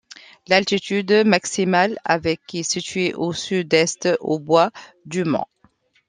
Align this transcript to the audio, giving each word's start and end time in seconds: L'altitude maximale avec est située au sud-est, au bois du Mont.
L'altitude 0.47 1.25
maximale 1.27 1.95
avec 2.05 2.55
est 2.55 2.63
située 2.63 3.13
au 3.13 3.33
sud-est, 3.33 4.09
au 4.19 4.39
bois 4.39 4.71
du 5.05 5.23
Mont. 5.25 5.45